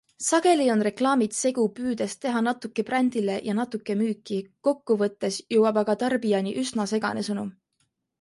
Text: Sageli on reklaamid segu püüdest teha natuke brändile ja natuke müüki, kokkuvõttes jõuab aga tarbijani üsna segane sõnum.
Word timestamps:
Sageli 0.25 0.63
on 0.75 0.79
reklaamid 0.85 1.33
segu 1.39 1.65
püüdest 1.79 2.17
teha 2.25 2.39
natuke 2.47 2.85
brändile 2.87 3.35
ja 3.49 3.55
natuke 3.59 3.97
müüki, 3.99 4.39
kokkuvõttes 4.69 5.37
jõuab 5.57 5.79
aga 5.83 5.97
tarbijani 6.05 6.55
üsna 6.63 6.87
segane 6.95 7.25
sõnum. 7.29 7.53